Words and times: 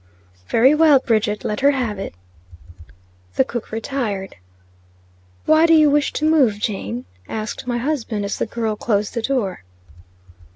"Very 0.47 0.73
well, 0.73 0.97
Bridget, 0.97 1.43
let 1.45 1.59
her 1.59 1.69
have 1.69 1.99
it." 1.99 2.15
The 3.35 3.43
cook 3.43 3.71
retired. 3.71 4.35
"Why 5.45 5.67
do 5.67 5.75
you 5.75 5.91
wish 5.91 6.11
to 6.13 6.27
move, 6.27 6.57
Jane?" 6.57 7.05
asked 7.29 7.67
my 7.67 7.77
husband, 7.77 8.25
as 8.25 8.39
the 8.39 8.47
girl 8.47 8.75
closed 8.75 9.13
the 9.13 9.21
door. 9.21 9.61